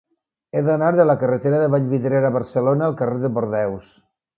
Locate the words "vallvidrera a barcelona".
1.75-2.91